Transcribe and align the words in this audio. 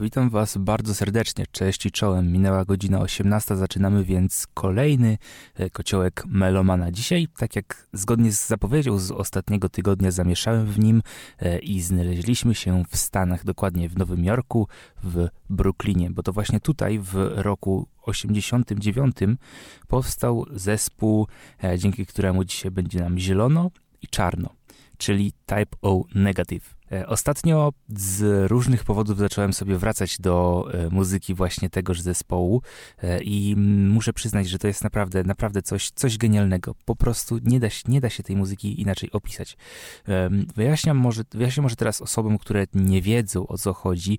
Witam 0.00 0.30
Was 0.30 0.56
bardzo 0.56 0.94
serdecznie. 0.94 1.44
Cześć 1.52 1.86
i 1.86 1.90
czołem. 1.90 2.32
Minęła 2.32 2.64
godzina 2.64 3.00
18, 3.00 3.56
zaczynamy 3.56 4.04
więc 4.04 4.46
kolejny 4.54 5.18
e, 5.54 5.70
kociołek 5.70 6.24
Melomana. 6.26 6.90
Dzisiaj, 6.90 7.28
tak 7.38 7.56
jak 7.56 7.86
zgodnie 7.92 8.32
z 8.32 8.46
zapowiedzią 8.46 8.98
z 8.98 9.10
ostatniego 9.10 9.68
tygodnia, 9.68 10.10
zamieszałem 10.10 10.66
w 10.66 10.78
nim 10.78 11.02
e, 11.38 11.58
i 11.58 11.80
znaleźliśmy 11.80 12.54
się 12.54 12.84
w 12.90 12.96
Stanach, 12.96 13.44
dokładnie 13.44 13.88
w 13.88 13.96
Nowym 13.96 14.24
Jorku, 14.24 14.68
w 15.02 15.28
Brooklynie, 15.50 16.10
bo 16.10 16.22
to 16.22 16.32
właśnie 16.32 16.60
tutaj 16.60 16.98
w 16.98 17.14
roku 17.36 17.86
89 18.02 19.16
powstał 19.88 20.46
zespół, 20.50 21.26
e, 21.64 21.78
dzięki 21.78 22.06
któremu 22.06 22.44
dzisiaj 22.44 22.70
będzie 22.70 23.00
nam 23.00 23.18
zielono 23.18 23.70
i 24.02 24.08
czarno, 24.08 24.54
czyli 24.98 25.32
Type 25.46 25.76
O 25.82 26.04
Negative. 26.14 26.79
E, 26.92 27.06
ostatnio 27.06 27.72
z 27.88 28.50
różnych 28.50 28.84
powodów 28.84 29.18
zacząłem 29.18 29.52
sobie 29.52 29.78
wracać 29.78 30.18
do 30.18 30.66
e, 30.72 30.90
muzyki 30.90 31.34
właśnie 31.34 31.70
tegoż 31.70 32.00
zespołu 32.00 32.62
e, 33.02 33.22
i 33.22 33.56
muszę 33.88 34.12
przyznać, 34.12 34.48
że 34.48 34.58
to 34.58 34.66
jest 34.66 34.84
naprawdę, 34.84 35.24
naprawdę 35.24 35.62
coś, 35.62 35.90
coś 35.90 36.18
genialnego. 36.18 36.74
Po 36.84 36.96
prostu 36.96 37.38
nie 37.42 37.60
da, 37.60 37.68
nie 37.88 38.00
da 38.00 38.10
się 38.10 38.22
tej 38.22 38.36
muzyki 38.36 38.80
inaczej 38.80 39.12
opisać. 39.12 39.56
Wyjaśniam 40.56 40.96
może, 40.96 41.22
wyjaśniam 41.30 41.62
może 41.62 41.76
teraz 41.76 42.00
osobom, 42.00 42.38
które 42.38 42.66
nie 42.74 43.02
wiedzą 43.02 43.46
o 43.46 43.58
co 43.58 43.72
chodzi. 43.72 44.18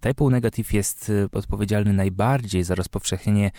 Typo 0.00 0.30
Negative 0.30 0.72
jest 0.72 1.12
odpowiedzialny 1.32 1.92
najbardziej 1.92 2.64
za 2.64 2.74
rozpowszechnienie 2.74 3.50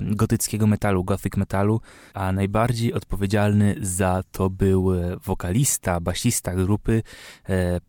gotyckiego 0.00 0.66
metalu, 0.66 1.04
gothic 1.04 1.36
metalu, 1.36 1.80
a 2.14 2.32
najbardziej 2.32 2.92
odpowiedzialny 2.92 3.74
za 3.80 4.22
to 4.32 4.50
był 4.50 4.90
wokalista, 5.24 6.00
basista 6.00 6.54
grupy 6.54 7.02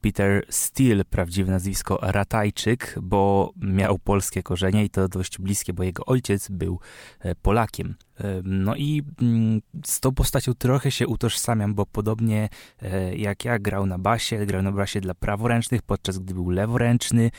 Peter 0.09 0.45
Steele, 0.49 1.05
prawdziwe 1.05 1.51
nazwisko 1.51 1.99
Ratajczyk, 2.01 2.95
bo 3.01 3.53
miał 3.57 3.99
polskie 3.99 4.43
korzenie 4.43 4.83
i 4.83 4.89
to 4.89 5.07
dość 5.07 5.37
bliskie, 5.37 5.73
bo 5.73 5.83
jego 5.83 6.05
ojciec 6.05 6.49
był 6.49 6.79
e, 7.19 7.35
Polakiem. 7.35 7.95
No 8.43 8.75
i 8.75 9.03
mm, 9.21 9.61
z 9.85 9.99
tą 9.99 10.11
postacią 10.11 10.53
trochę 10.53 10.91
się 10.91 11.07
utożsamiam, 11.07 11.73
bo 11.73 11.85
podobnie 11.85 12.49
e, 12.81 13.15
jak 13.15 13.45
ja 13.45 13.59
grał 13.59 13.85
na 13.85 13.97
basie, 13.97 14.45
grał 14.45 14.61
na 14.61 14.71
basie 14.71 15.01
dla 15.01 15.13
praworęcznych, 15.13 15.81
podczas 15.81 16.19
gdy 16.19 16.33
był 16.33 16.49
leworęczny. 16.49 17.31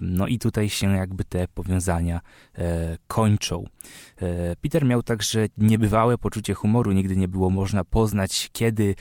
No 0.00 0.26
i 0.26 0.38
tutaj 0.38 0.68
się 0.68 0.96
jakby 0.96 1.24
te 1.24 1.48
powiązania 1.48 2.20
e, 2.58 2.98
kończą. 3.06 3.64
E, 4.22 4.56
Peter 4.56 4.84
miał 4.84 5.02
także 5.02 5.46
niebywałe 5.58 6.18
poczucie 6.18 6.54
humoru, 6.54 6.92
nigdy 6.92 7.16
nie 7.16 7.28
było 7.28 7.50
można 7.50 7.84
poznać, 7.84 8.50
kiedy 8.52 8.94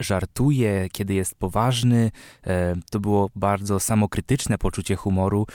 żartuje, 0.00 0.88
kiedy 0.92 1.14
jest 1.14 1.34
poważny. 1.34 2.10
To 2.90 3.00
było 3.00 3.30
bardzo 3.36 3.80
samokrytyczne 3.80 4.58
poczucie 4.58 4.96
humoru, 4.96 5.46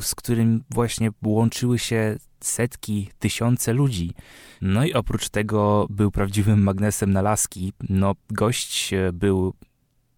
z 0.00 0.14
którym 0.14 0.64
właśnie 0.70 1.10
łączyły 1.24 1.78
się 1.78 2.16
setki, 2.40 3.10
tysiące 3.18 3.72
ludzi. 3.72 4.12
No 4.60 4.84
i 4.84 4.92
oprócz 4.92 5.28
tego 5.28 5.86
był 5.90 6.10
prawdziwym 6.10 6.62
magnesem 6.62 7.12
na 7.12 7.22
laski. 7.22 7.72
No, 7.88 8.14
gość 8.30 8.92
e, 8.92 9.12
był 9.12 9.54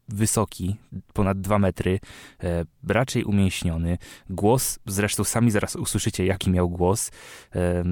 wysoki, 0.08 0.76
ponad 1.12 1.40
dwa 1.40 1.58
metry, 1.58 2.00
e, 2.42 2.64
raczej 2.88 3.24
umięśniony. 3.24 3.98
Głos, 4.30 4.78
zresztą 4.86 5.24
sami 5.24 5.50
zaraz 5.50 5.76
usłyszycie, 5.76 6.26
jaki 6.26 6.50
miał 6.50 6.70
głos, 6.70 7.10
e, 7.54 7.84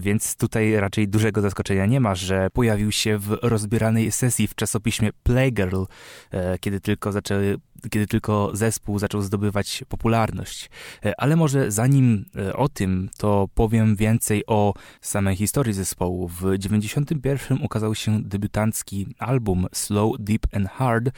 więc 0.00 0.36
tutaj 0.36 0.74
raczej 0.74 1.08
dużego 1.08 1.40
zaskoczenia 1.40 1.86
nie 1.86 2.00
ma, 2.00 2.14
że 2.14 2.50
pojawił 2.50 2.92
się 2.92 3.18
w 3.18 3.38
rozbieranej 3.42 4.12
sesji 4.12 4.46
w 4.46 4.54
czasopiśmie 4.54 5.10
Playgirl, 5.22 5.84
e, 6.30 6.58
kiedy 6.58 6.80
tylko 6.80 7.12
zaczęły 7.12 7.58
kiedy 7.90 8.06
tylko 8.06 8.50
zespół 8.52 8.98
zaczął 8.98 9.22
zdobywać 9.22 9.84
popularność. 9.88 10.70
E, 11.04 11.20
ale 11.20 11.36
może 11.36 11.70
zanim 11.70 12.24
e, 12.36 12.56
o 12.56 12.68
tym, 12.68 13.10
to 13.18 13.48
powiem 13.54 13.96
więcej 13.96 14.46
o 14.46 14.74
samej 15.00 15.36
historii 15.36 15.72
zespołu. 15.72 16.28
W 16.28 16.58
91 16.58 17.58
ukazał 17.62 17.94
się 17.94 18.22
debiutancki 18.22 19.06
album 19.18 19.66
Slow, 19.72 20.12
Deep 20.18 20.46
and 20.56 20.68
Hard, 20.68 21.08
e, 21.08 21.12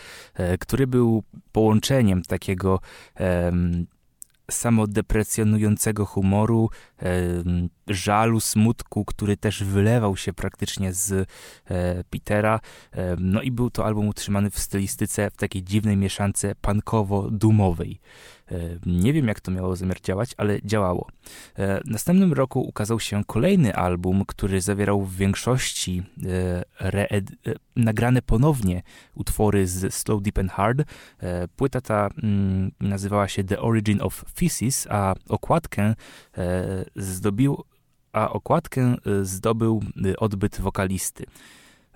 który 0.60 0.86
był 0.86 1.22
połączeniem 1.52 2.22
takiego 2.22 2.80
samodeprecjonującego 4.50 6.06
humoru, 6.06 6.70
żalu, 7.88 8.40
smutku, 8.40 9.04
który 9.04 9.36
też 9.36 9.64
wylewał 9.64 10.16
się 10.16 10.32
praktycznie 10.32 10.92
z 10.92 11.12
e, 11.12 12.04
Petera. 12.10 12.60
No 13.18 13.42
i 13.42 13.50
był 13.50 13.70
to 13.70 13.86
album 13.86 14.08
utrzymany 14.08 14.50
w 14.50 14.58
stylistyce, 14.58 15.30
w 15.30 15.36
takiej 15.36 15.62
dziwnej 15.62 15.96
mieszance 15.96 16.54
punkowo-dumowej. 16.62 18.00
E, 18.50 18.78
nie 18.86 19.12
wiem, 19.12 19.28
jak 19.28 19.40
to 19.40 19.50
miało 19.50 19.76
zamiar 19.76 20.00
działać, 20.00 20.34
ale 20.36 20.62
działało. 20.62 21.08
E, 21.54 21.80
w 21.80 21.90
następnym 21.90 22.32
roku 22.32 22.60
ukazał 22.60 23.00
się 23.00 23.24
kolejny 23.26 23.74
album, 23.74 24.24
który 24.26 24.60
zawierał 24.60 25.02
w 25.02 25.16
większości 25.16 26.02
nagrane 27.76 28.22
ponownie 28.22 28.82
utwory 29.14 29.66
z 29.66 29.94
Slow, 29.94 30.22
Deep 30.22 30.38
and 30.38 30.50
Hard. 30.52 30.82
Płyta 31.56 31.80
ta 31.80 32.08
mm, 32.22 32.70
nazywała 32.80 33.28
się 33.28 33.44
The 33.44 33.60
Origin 33.60 34.02
of 34.02 34.24
Feces, 34.34 34.86
a 34.90 35.14
okładkę 35.28 35.94
zdobił 36.96 37.64
a 38.12 38.30
okładkę 38.30 38.94
zdobył 39.22 39.82
odbyt 40.18 40.60
wokalisty. 40.60 41.24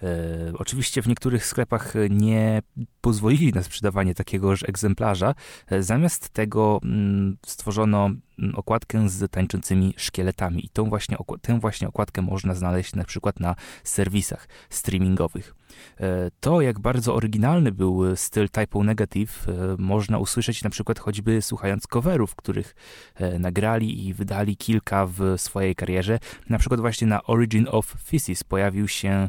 E, 0.03 0.53
oczywiście 0.59 1.03
w 1.03 1.09
niektórych 1.09 1.47
sklepach 1.47 1.95
nie 2.11 2.63
pozwolili 3.01 3.53
na 3.53 3.63
sprzedawanie 3.63 4.15
takiegoż 4.15 4.63
egzemplarza. 4.63 5.35
E, 5.67 5.83
zamiast 5.83 6.29
tego 6.29 6.81
mm, 6.85 7.37
stworzono 7.47 8.11
mm, 8.39 8.55
okładkę 8.55 9.09
z 9.09 9.31
tańczącymi 9.31 9.95
szkieletami 9.97 10.67
i 10.67 10.69
tą 10.69 10.89
właśnie, 10.89 11.17
tę 11.41 11.61
właśnie 11.61 11.89
okładkę 11.89 12.23
można 12.23 12.55
znaleźć 12.55 12.95
na 12.95 13.05
przykład 13.05 13.41
na 13.41 13.55
serwisach 13.85 14.49
streamingowych. 14.71 15.55
E, 16.01 16.31
to, 16.41 16.61
jak 16.61 16.81
bardzo 16.81 17.15
oryginalny 17.15 17.73
był 17.73 18.17
styl 18.17 18.49
Typo 18.49 18.85
Negative, 18.85 19.49
e, 19.49 19.53
można 19.79 20.19
usłyszeć 20.19 20.63
na 20.63 20.71
przykład 20.71 20.99
choćby 20.99 21.43
słuchając 21.43 21.87
coverów, 21.87 22.35
których 22.35 22.75
e, 23.15 23.39
nagrali 23.39 24.07
i 24.07 24.15
wydali 24.15 24.57
kilka 24.57 25.07
w 25.07 25.21
swojej 25.37 25.75
karierze. 25.75 26.19
Na 26.49 26.59
przykład 26.59 26.81
właśnie 26.81 27.07
na 27.07 27.23
Origin 27.23 27.67
of 27.71 27.95
Physis 28.11 28.45
pojawił 28.45 28.89
się, 28.89 29.29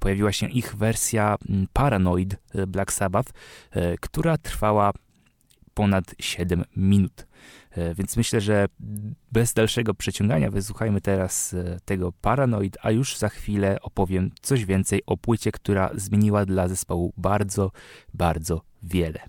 pojawiła 0.00 0.32
się 0.32 0.48
ich 0.48 0.76
wersja 0.76 1.36
Paranoid 1.72 2.36
Black 2.66 2.92
Sabbath, 2.92 3.32
która 4.00 4.38
trwała 4.38 4.92
ponad 5.80 6.14
7 6.18 6.64
minut. 6.76 7.26
E, 7.70 7.94
więc 7.94 8.16
myślę, 8.16 8.40
że 8.40 8.66
bez 9.32 9.52
dalszego 9.52 9.94
przeciągania 9.94 10.50
wysłuchajmy 10.50 11.00
teraz 11.00 11.54
e, 11.54 11.78
tego 11.84 12.12
Paranoid, 12.12 12.78
a 12.82 12.90
już 12.90 13.16
za 13.16 13.28
chwilę 13.28 13.78
opowiem 13.82 14.30
coś 14.42 14.64
więcej 14.64 15.02
o 15.06 15.16
płycie, 15.16 15.52
która 15.52 15.90
zmieniła 15.94 16.46
dla 16.46 16.68
zespołu 16.68 17.12
bardzo, 17.16 17.70
bardzo 18.14 18.62
wiele. 18.82 19.20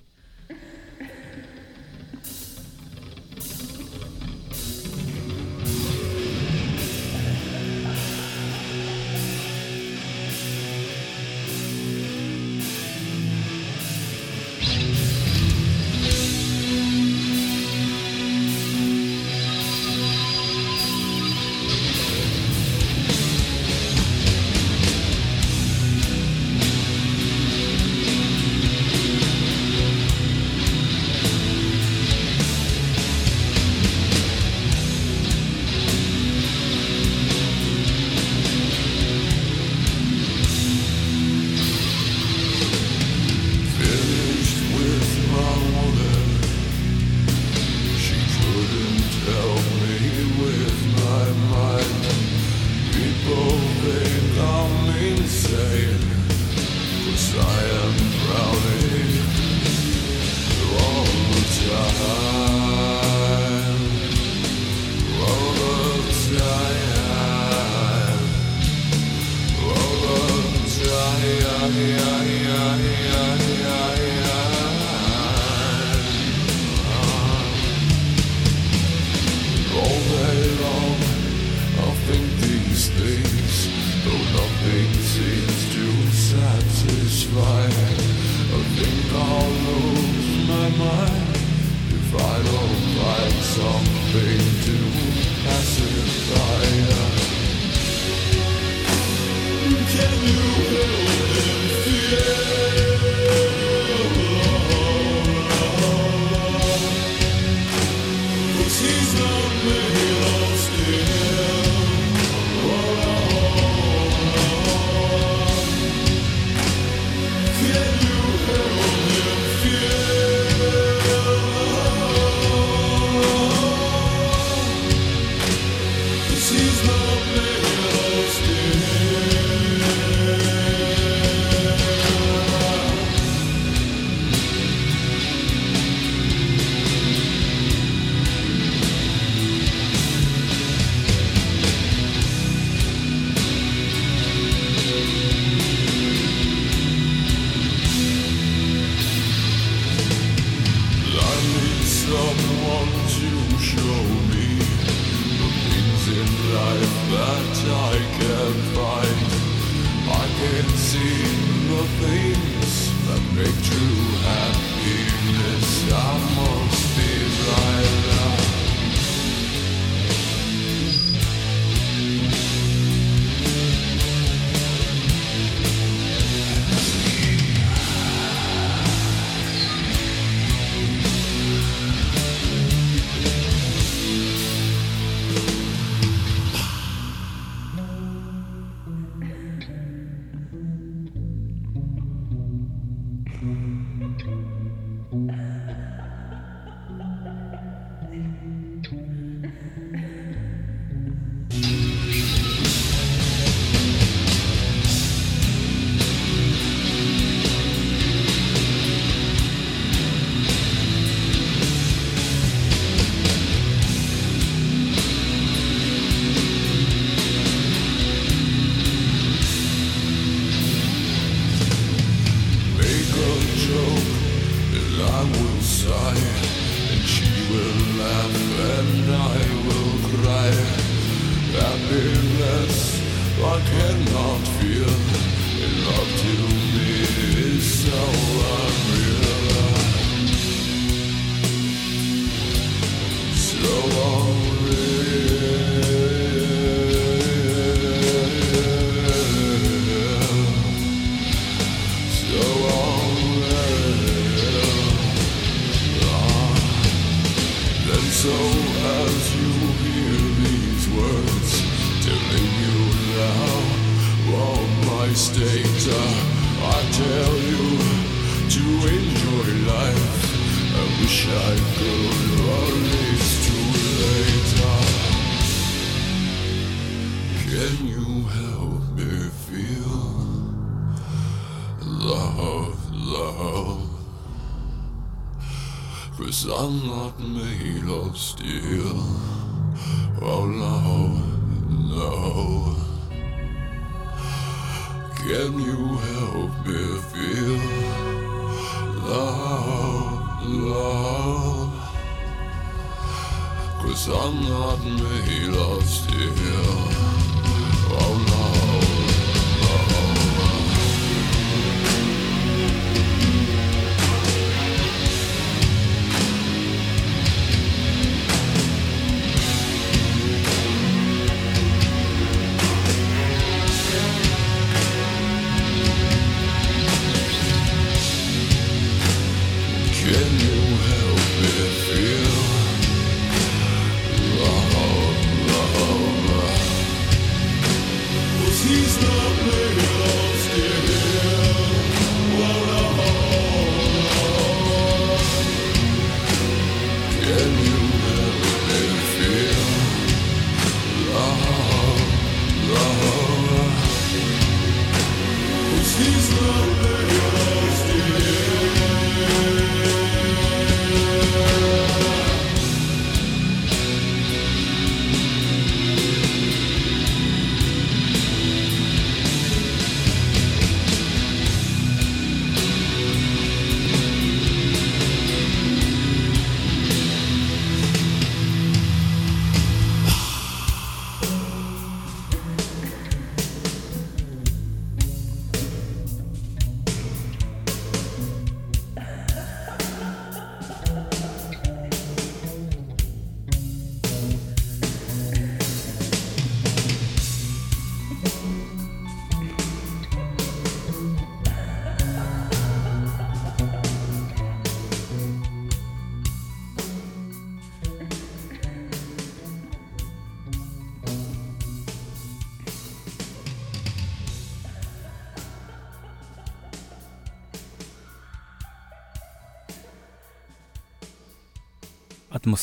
you 100.13 100.37
filled 100.69 101.37
in 101.47 101.61
fear. 101.83 102.40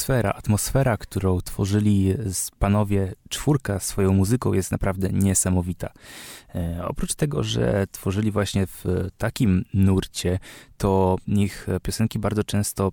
Atmosfera, 0.09 0.33
atmosfera, 0.33 0.97
którą 0.97 1.41
tworzyli 1.41 2.15
panowie 2.59 3.15
czwórka 3.29 3.81
swoją 3.81 4.13
muzyką 4.13 4.53
jest 4.53 4.73
naprawdę 4.73 5.09
niesamowita. 5.13 5.93
E, 6.55 6.85
oprócz 6.85 7.15
tego, 7.15 7.43
że 7.43 7.87
tworzyli 7.93 8.31
właśnie 8.31 8.67
w 8.67 8.85
takim 9.19 9.65
nurcie, 9.75 10.39
to 10.79 11.17
ich 11.27 11.67
piosenki 11.83 12.19
bardzo 12.19 12.45
często 12.45 12.91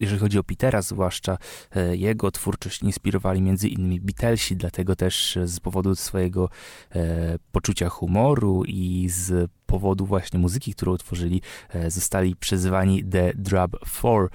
jeżeli 0.00 0.20
chodzi 0.20 0.38
o 0.38 0.44
Petera 0.44 0.82
zwłaszcza, 0.82 1.38
e, 1.76 1.96
jego 1.96 2.30
twórczość 2.30 2.82
inspirowali 2.82 3.42
między 3.42 3.68
innymi 3.68 4.00
Beatlesi, 4.00 4.56
dlatego 4.56 4.96
też 4.96 5.38
z 5.44 5.60
powodu 5.60 5.94
swojego 5.94 6.48
e, 6.94 7.38
poczucia 7.52 7.88
humoru 7.88 8.64
i 8.64 9.08
z 9.08 9.50
powodu 9.66 10.06
właśnie 10.06 10.38
muzyki, 10.38 10.74
którą 10.74 10.96
tworzyli, 10.96 11.42
e, 11.70 11.90
zostali 11.90 12.36
przezywani 12.36 13.04
The 13.04 13.32
Drab 13.34 13.76
Four, 13.86 14.30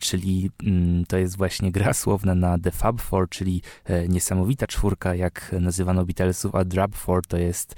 czyli 0.00 0.50
mm, 0.62 1.04
to 1.06 1.16
jest 1.16 1.36
właśnie 1.36 1.72
gra 1.72 1.94
słowna 1.94 2.34
na 2.34 2.58
The 2.58 2.70
Fab 2.70 3.00
Four, 3.00 3.28
czyli 3.28 3.62
niesamowita 4.08 4.66
czwórka, 4.66 5.14
jak 5.14 5.54
nazywano 5.60 6.04
Beatlesów, 6.04 6.54
a 6.54 6.64
Drab 6.64 6.94
Four 6.94 7.26
to 7.26 7.36
jest 7.36 7.74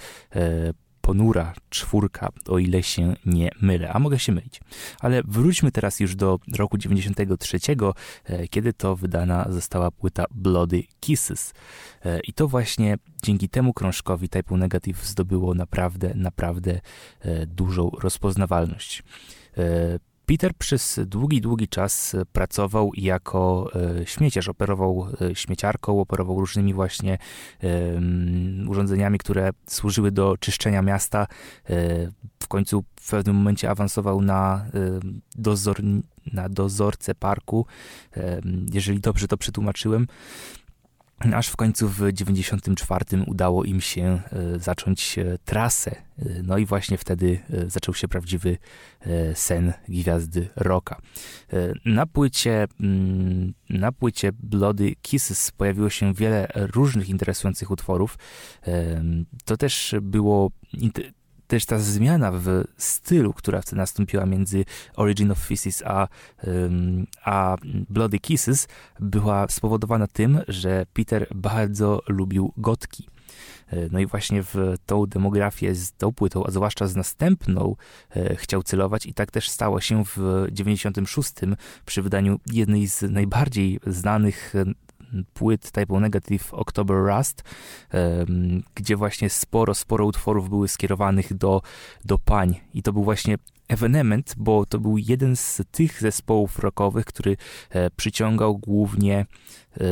ponura 1.06 1.54
czwórka, 1.70 2.28
o 2.48 2.58
ile 2.58 2.82
się 2.82 3.16
nie 3.26 3.50
mylę, 3.60 3.92
a 3.92 3.98
mogę 3.98 4.18
się 4.18 4.32
mylić. 4.32 4.60
Ale 5.00 5.22
wróćmy 5.22 5.72
teraz 5.72 6.00
już 6.00 6.16
do 6.16 6.38
roku 6.56 6.78
93, 6.78 7.58
e, 8.24 8.48
kiedy 8.48 8.72
to 8.72 8.96
wydana 8.96 9.46
została 9.48 9.90
płyta 9.90 10.24
Bloody 10.30 10.82
Kisses. 11.00 11.54
E, 12.04 12.20
I 12.20 12.32
to 12.32 12.48
właśnie 12.48 12.98
dzięki 13.22 13.48
temu 13.48 13.72
krążkowi 13.72 14.28
Type 14.28 14.56
Negative 14.56 15.06
zdobyło 15.06 15.54
naprawdę, 15.54 16.12
naprawdę 16.14 16.80
e, 17.20 17.46
dużą 17.46 17.90
rozpoznawalność. 17.90 19.02
Peter 20.26 20.54
przez 20.54 21.00
długi, 21.06 21.40
długi 21.40 21.68
czas 21.68 22.16
pracował 22.32 22.90
jako 22.94 23.70
e, 24.00 24.06
śmieciarz, 24.06 24.48
operował 24.48 25.06
e, 25.20 25.34
śmieciarką, 25.34 26.00
operował 26.00 26.40
różnymi 26.40 26.74
właśnie 26.74 27.18
urządzeniami, 28.68 29.18
które 29.18 29.50
służyły 29.68 30.10
do 30.10 30.36
czyszczenia 30.40 30.82
miasta. 30.82 31.26
E, 31.70 31.76
w 32.42 32.48
końcu 32.48 32.84
w 33.00 33.10
pewnym 33.10 33.36
momencie 33.36 33.70
awansował 33.70 34.20
na, 34.20 34.66
dozor, 35.34 35.76
na 36.32 36.48
dozorcę 36.48 37.14
parku, 37.14 37.66
jeżeli 38.72 39.00
dobrze 39.00 39.28
to 39.28 39.36
przetłumaczyłem. 39.36 40.06
Aż 41.18 41.48
w 41.48 41.56
końcu 41.56 41.88
w 41.88 42.12
94 42.12 43.04
udało 43.26 43.64
im 43.64 43.80
się 43.80 44.02
e, 44.04 44.58
zacząć 44.58 45.18
e, 45.18 45.38
trasę. 45.44 45.90
E, 45.90 46.24
no 46.42 46.58
i 46.58 46.66
właśnie 46.66 46.98
wtedy 46.98 47.38
zaczął 47.66 47.94
się 47.94 48.08
prawdziwy 48.08 48.58
sen 49.34 49.72
gwiazdy 49.88 50.48
rocka. 50.56 51.00
Na 51.84 52.06
płycie, 52.06 52.66
mm, 52.80 53.54
na 53.70 53.92
płycie 53.92 54.32
Bloody 54.32 54.94
Kisses 55.02 55.50
pojawiło 55.50 55.90
się 55.90 56.14
wiele 56.14 56.48
różnych 56.54 57.08
interesujących 57.08 57.70
utworów. 57.70 58.18
To 59.44 59.56
też 59.56 59.94
było 60.02 60.50
też 61.46 61.66
ta 61.66 61.78
zmiana 61.78 62.32
w 62.32 62.64
stylu, 62.76 63.32
która 63.32 63.60
wtedy 63.62 63.76
nastąpiła 63.76 64.26
między 64.26 64.64
Origin 64.96 65.30
of 65.30 65.46
Physics 65.46 65.82
a, 65.86 66.08
a 67.24 67.56
Bloody 67.64 68.18
Kisses, 68.18 68.68
była 69.00 69.48
spowodowana 69.48 70.06
tym, 70.06 70.40
że 70.48 70.86
Peter 70.92 71.26
bardzo 71.34 72.02
lubił 72.08 72.52
gotki. 72.56 73.08
E, 73.68 73.88
no 73.92 73.98
i 73.98 74.06
właśnie 74.06 74.42
w 74.42 74.74
tą 74.86 75.06
demografię 75.06 75.74
z 75.74 75.92
tą 75.92 76.12
płytą, 76.12 76.46
a 76.46 76.50
zwłaszcza 76.50 76.86
z 76.86 76.96
następną, 76.96 77.76
e, 78.10 78.36
chciał 78.36 78.62
celować 78.62 79.06
i 79.06 79.14
tak 79.14 79.30
też 79.30 79.50
stało 79.50 79.80
się 79.80 80.04
w 80.04 80.46
96 80.52 81.32
przy 81.86 82.02
wydaniu 82.02 82.40
jednej 82.52 82.86
z 82.86 83.02
najbardziej 83.02 83.80
znanych 83.86 84.54
płyt 85.34 85.70
typu 85.70 86.00
Negative 86.00 86.54
October 86.54 86.96
Rust, 86.96 87.42
gdzie 88.74 88.96
właśnie 88.96 89.30
sporo, 89.30 89.74
sporo 89.74 90.06
utworów 90.06 90.48
były 90.48 90.68
skierowanych 90.68 91.34
do, 91.34 91.62
do 92.04 92.18
pań. 92.18 92.54
I 92.74 92.82
to 92.82 92.92
był 92.92 93.04
właśnie 93.04 93.38
ewenement, 93.68 94.34
bo 94.36 94.66
to 94.66 94.78
był 94.78 94.98
jeden 94.98 95.36
z 95.36 95.62
tych 95.70 96.00
zespołów 96.00 96.58
rockowych, 96.58 97.04
który 97.04 97.36
e, 97.70 97.90
przyciągał 97.90 98.58
głównie, 98.58 99.18
e, 99.18 99.84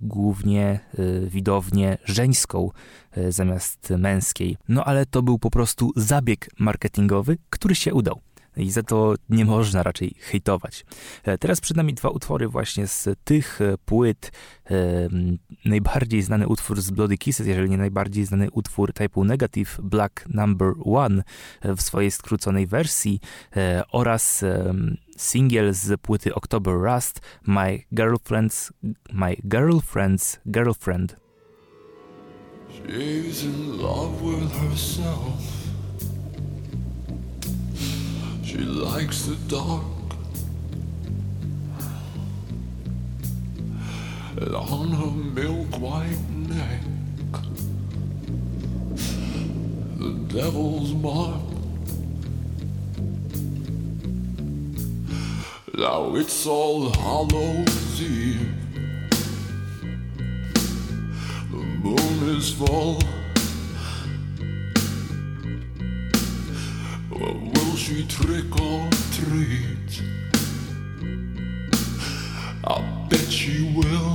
głównie 0.00 0.80
e, 0.98 1.26
widownię 1.26 1.98
żeńską 2.04 2.70
zamiast 3.28 3.90
męskiej. 3.90 4.56
No 4.68 4.84
ale 4.84 5.06
to 5.06 5.22
był 5.22 5.38
po 5.38 5.50
prostu 5.50 5.92
zabieg 5.96 6.50
marketingowy, 6.58 7.38
który 7.50 7.74
się 7.74 7.94
udał 7.94 8.20
i 8.56 8.70
za 8.70 8.82
to 8.82 9.14
nie 9.28 9.44
można 9.44 9.82
raczej 9.82 10.14
hejtować. 10.20 10.84
E, 11.24 11.38
teraz 11.38 11.60
przed 11.60 11.76
nami 11.76 11.94
dwa 11.94 12.08
utwory 12.08 12.48
właśnie 12.48 12.86
z 12.86 13.08
tych 13.24 13.60
e, 13.60 13.78
płyt. 13.84 14.32
E, 14.70 14.74
najbardziej 15.64 16.22
znany 16.22 16.48
utwór 16.48 16.80
z 16.80 16.90
Bloody 16.90 17.18
Kisses, 17.18 17.46
jeżeli 17.46 17.70
nie 17.70 17.78
najbardziej 17.78 18.24
znany 18.24 18.50
utwór 18.50 18.92
typu 18.92 19.24
Negative 19.24 19.78
Black 19.82 20.24
Number 20.28 20.72
One 20.84 21.22
w 21.64 21.82
swojej 21.82 22.10
skróconej 22.10 22.66
wersji 22.66 23.20
oraz 23.92 24.44
singiel 25.16 25.74
z 25.74 26.00
płyty 26.00 26.34
October 26.34 26.74
Rust 26.74 27.20
My 27.46 27.82
Girlfriend's 27.92 28.72
My 29.12 29.36
Girlfriend's 29.44 30.38
Girlfriend. 30.46 31.16
She's 32.70 33.44
in 33.44 33.78
love 33.78 34.22
with 34.22 34.52
herself 34.52 35.59
She 38.50 38.58
likes 38.58 39.26
the 39.26 39.36
dark. 39.46 39.84
And 44.38 44.56
on 44.56 44.90
her 44.90 45.10
milk 45.12 45.78
white 45.78 46.18
neck, 46.30 46.80
the 49.98 50.34
devil's 50.34 50.92
mark. 50.94 51.42
Now 55.74 56.16
it's 56.16 56.44
all 56.44 56.90
Hallows 56.90 58.02
Eve. 58.02 58.52
The 61.52 61.56
moon 61.56 62.36
is 62.36 62.52
full. 62.52 63.00
will 67.10 67.59
trick 67.86 68.60
or 68.60 68.90
treat. 69.10 70.02
I'll 72.64 73.06
bet 73.08 73.46
you 73.46 73.74
will. 73.74 74.14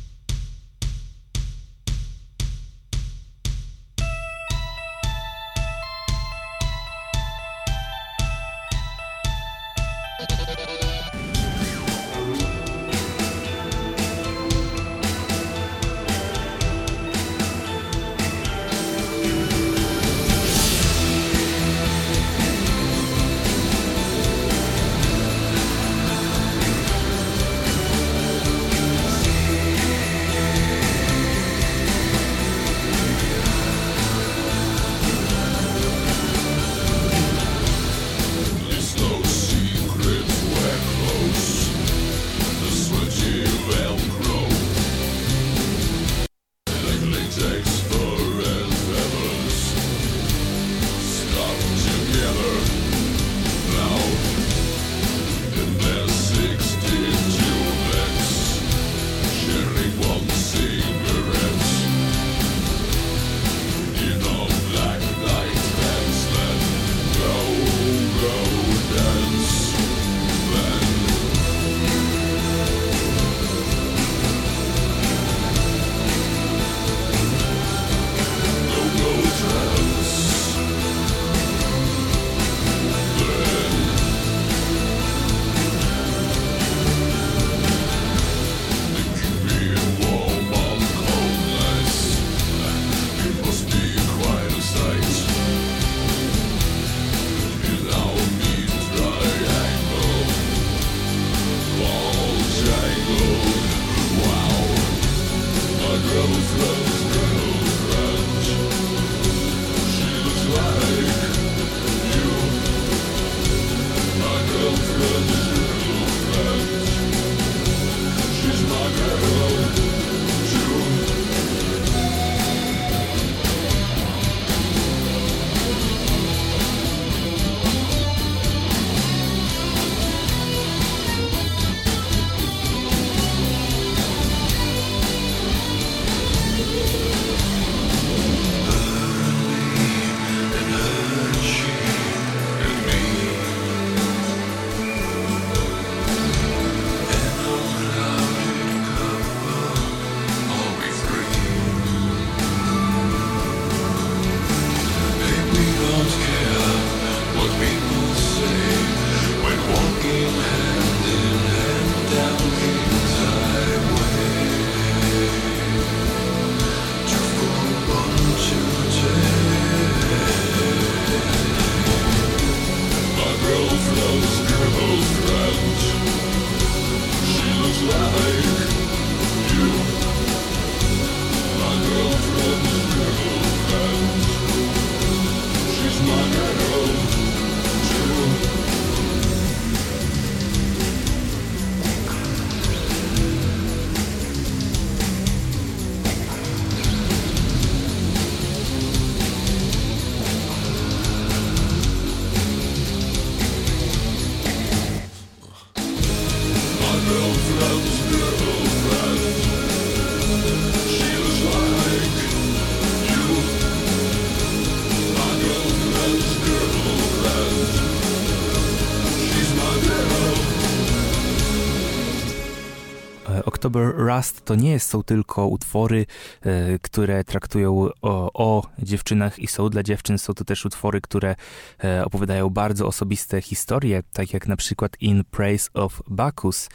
October 223.71 223.93
Rust 223.95 224.45
to 224.45 224.55
nie 224.55 224.79
są 224.79 225.03
tylko 225.03 225.47
utwory, 225.47 226.05
e, 226.41 226.79
które 226.79 227.23
traktują 227.23 227.89
o, 228.01 228.33
o, 228.33 228.67
dziewczynach 228.79 229.39
i 229.39 229.47
są 229.47 229.69
dla 229.69 229.83
dziewczyn. 229.83 230.17
Są 230.17 230.33
to 230.33 230.45
też 230.45 230.65
utwory, 230.65 231.01
które 231.01 231.35
e, 231.83 232.05
opowiadają 232.05 232.49
bardzo 232.49 232.87
osobiste 232.87 233.41
historie, 233.41 234.03
tak 234.13 234.33
jak 234.33 234.47
na 234.47 234.55
przykład 234.55 235.01
In 235.01 235.23
Praise 235.23 235.69
of 235.73 236.01
Bacchus. 236.07 236.69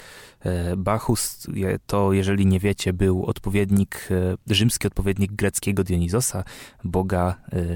E, 0.46 0.76
Bacchus 0.76 1.46
to, 1.86 2.12
jeżeli 2.12 2.46
nie 2.46 2.60
wiecie, 2.60 2.92
był 2.92 3.24
odpowiednik, 3.24 4.08
rzymski 4.46 4.86
odpowiednik 4.86 5.32
greckiego 5.32 5.84
Dionizosa, 5.84 6.44
boga 6.84 7.34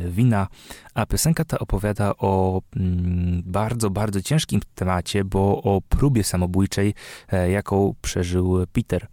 wina, 0.09 0.49
a 0.95 1.07
piosenka 1.07 1.45
ta 1.45 1.59
opowiada 1.59 2.13
o 2.19 2.63
mm, 2.77 3.43
bardzo, 3.47 3.91
bardzo 3.91 4.23
ciężkim 4.23 4.61
temacie, 4.75 5.25
bo 5.25 5.63
o 5.63 5.81
próbie 5.89 6.25
samobójczej, 6.25 6.95
jaką 7.49 7.95
przeżył 8.03 8.67
Peter 8.73 9.07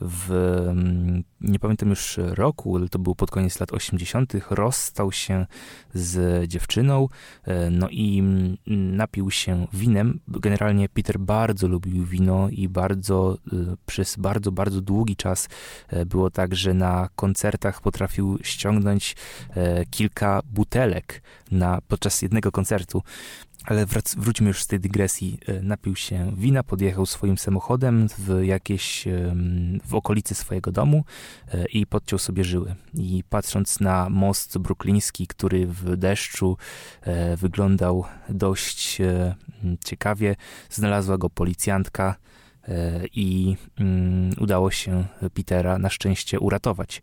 w, 0.00 0.30
mm, 0.68 1.24
nie 1.40 1.58
pamiętam 1.58 1.90
już 1.90 2.18
roku, 2.18 2.76
ale 2.76 2.88
to 2.88 2.98
był 2.98 3.14
pod 3.14 3.30
koniec 3.30 3.60
lat 3.60 3.72
80., 3.72 4.32
rozstał 4.50 5.12
się 5.12 5.46
z 5.94 6.46
dziewczyną, 6.48 7.08
e, 7.44 7.70
no 7.70 7.88
i 7.90 8.18
mm, 8.18 8.56
napił 8.96 9.30
się 9.30 9.66
winem. 9.72 10.20
Generalnie 10.28 10.88
Peter 10.88 11.18
bardzo 11.18 11.68
lubił 11.68 12.04
wino 12.04 12.48
i 12.50 12.68
bardzo, 12.68 13.38
e, 13.52 13.76
przez 13.86 14.16
bardzo, 14.16 14.52
bardzo 14.52 14.80
długi 14.80 15.16
czas 15.16 15.48
e, 15.88 16.06
było 16.06 16.30
tak, 16.30 16.54
że 16.54 16.74
na 16.74 17.08
koncertach 17.16 17.80
potrafił 17.80 18.38
ściągnąć 18.42 19.16
kilka 19.90 20.42
butelek 20.44 21.22
na, 21.50 21.80
podczas 21.88 22.22
jednego 22.22 22.52
koncertu. 22.52 23.02
Ale 23.66 23.86
wrac, 23.86 24.14
wróćmy 24.14 24.48
już 24.48 24.62
z 24.62 24.66
tej 24.66 24.80
dygresji. 24.80 25.38
E, 25.46 25.62
napił 25.62 25.96
się 25.96 26.32
wina, 26.36 26.62
podjechał 26.62 27.06
swoim 27.06 27.38
samochodem 27.38 28.08
w 28.18 28.42
jakieś, 28.44 29.04
w 29.84 29.94
okolicy 29.94 30.34
swojego 30.34 30.72
domu 30.72 31.04
e, 31.48 31.66
i 31.66 31.86
podciął 31.86 32.18
sobie 32.18 32.44
żyły. 32.44 32.74
I 32.94 33.24
patrząc 33.28 33.80
na 33.80 34.10
most 34.10 34.58
brukliński, 34.58 35.26
który 35.26 35.66
w 35.66 35.96
deszczu 35.96 36.56
e, 37.02 37.36
wyglądał 37.36 38.04
dość 38.28 38.98
ciekawie, 39.84 40.36
znalazła 40.70 41.18
go 41.18 41.30
policjantka 41.30 42.16
i 43.12 43.56
mm, 43.78 44.30
udało 44.40 44.70
się 44.70 45.04
Petera 45.34 45.78
na 45.78 45.90
szczęście 45.90 46.40
uratować. 46.40 47.02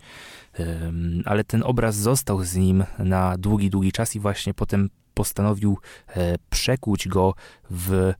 Ale 1.26 1.44
ten 1.44 1.64
obraz 1.64 1.96
został 1.96 2.44
z 2.44 2.56
nim 2.56 2.84
na 3.00 3.38
długi, 3.38 3.70
długi 3.70 3.92
czas 3.92 4.16
i 4.16 4.20
właśnie 4.20 4.54
potem 4.54 4.90
postanowił 5.14 5.78
e, 6.08 6.36
przekuć 6.50 7.08
go 7.08 7.34
w, 7.70 7.94
e, 7.94 8.14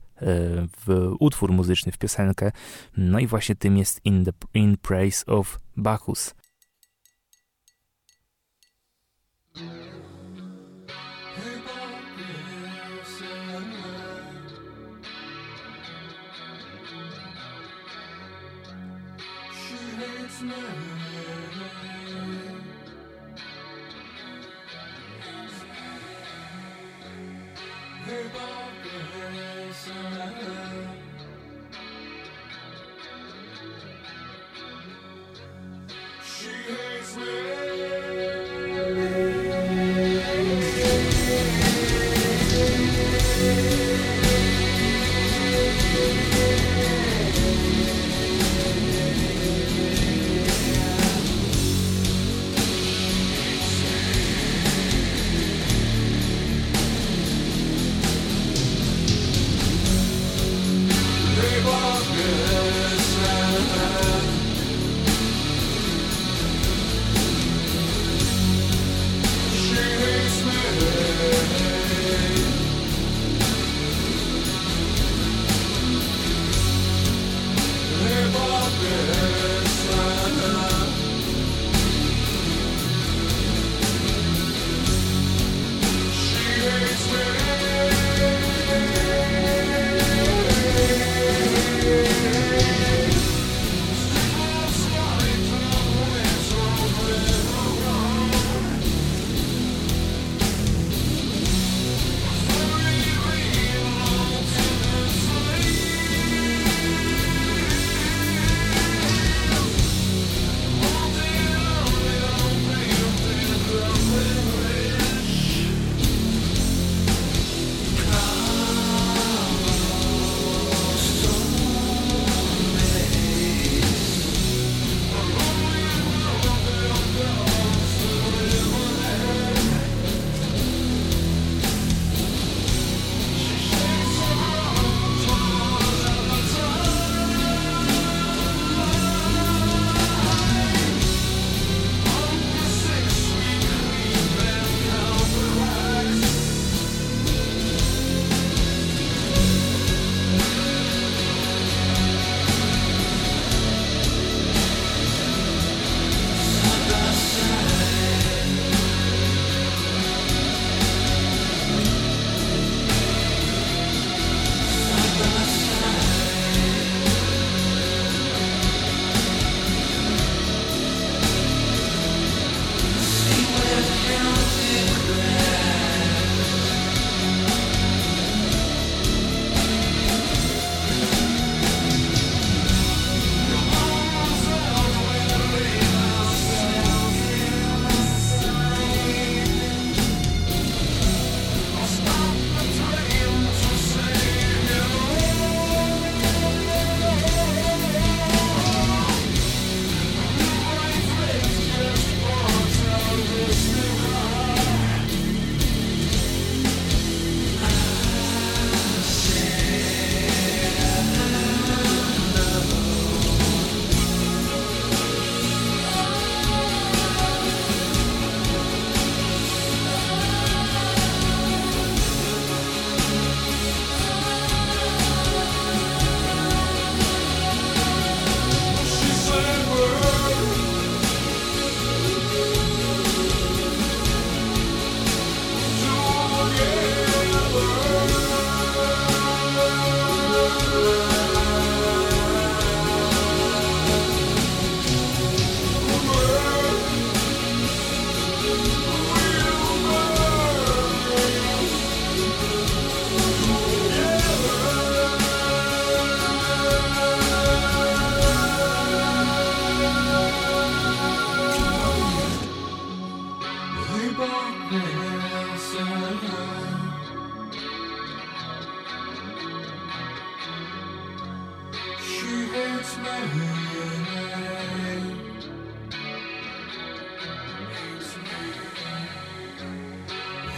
w 0.86 1.14
utwór 1.20 1.52
muzyczny, 1.52 1.92
w 1.92 1.98
piosenkę. 1.98 2.52
No 2.96 3.18
i 3.18 3.26
właśnie 3.26 3.54
tym 3.54 3.76
jest 3.76 4.00
In, 4.04 4.24
the, 4.24 4.32
in 4.54 4.76
Praise 4.76 5.26
of 5.26 5.58
Bacchus. 5.76 6.34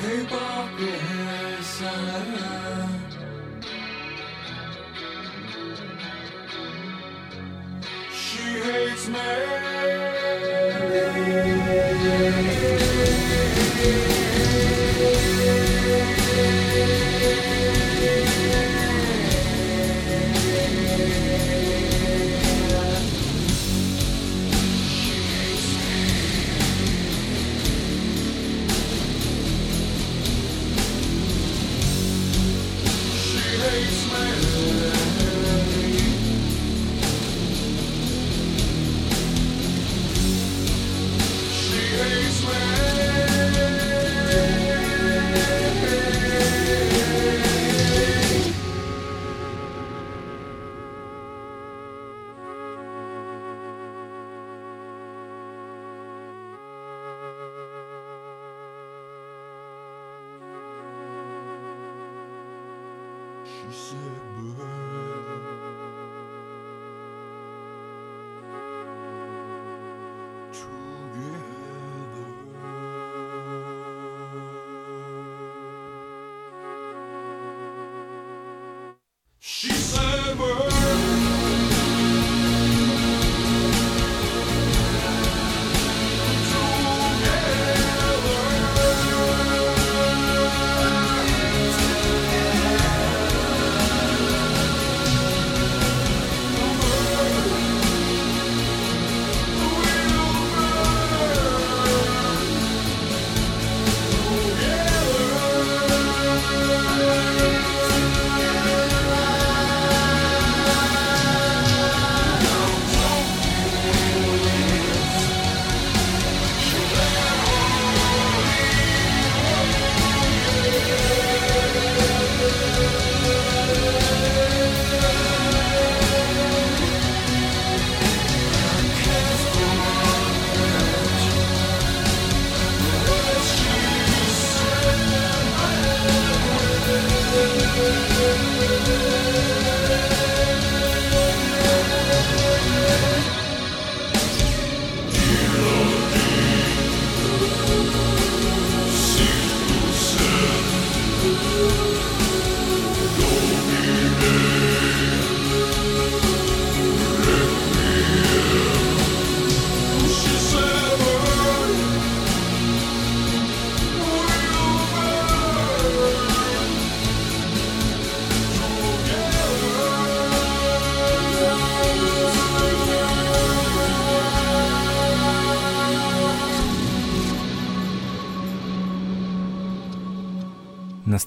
Hey, 0.06 0.24
Bob, 0.30 0.56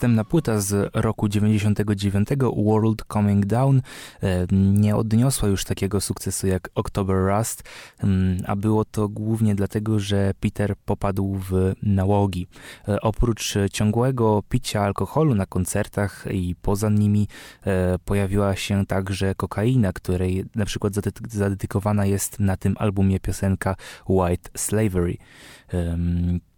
Następna 0.10 0.32
płyta 0.32 0.60
z 0.60 0.92
roku 0.96 1.30
99, 1.30 2.30
World 2.66 3.04
Coming 3.14 3.46
Down, 3.46 3.82
e, 4.24 4.46
nie 4.52 4.96
odniosła 4.96 5.50
już 5.50 5.64
takiego 5.64 6.02
sukcesu 6.02 6.48
jak 6.48 6.70
October 6.76 7.16
Rust, 7.16 7.64
mm, 8.04 8.38
a 8.48 8.56
było 8.56 8.86
to 8.86 9.10
głównie 9.10 9.56
dlatego, 9.56 10.00
że 10.00 10.32
Peter 10.40 10.76
popadł 10.86 11.36
w 11.50 11.74
nałogi. 11.84 12.48
E, 12.88 13.02
oprócz 13.02 13.54
ciągłego 13.72 14.44
picia 14.50 14.82
alkoholu 14.82 15.36
na 15.36 15.46
koncertach 15.46 16.26
i 16.32 16.56
poza 16.62 16.90
nimi 16.90 17.28
e, 17.66 18.00
pojawiła 18.06 18.56
się 18.56 18.86
także 18.86 19.36
kokaina, 19.36 19.94
której 19.94 20.46
na 20.56 20.66
przykład 20.66 20.94
zadedykowana 21.30 22.06
jest 22.06 22.40
na 22.40 22.58
tym 22.58 22.76
albumie 22.80 23.20
piosenka 23.20 23.76
White 24.08 24.50
Slavery. 24.58 25.18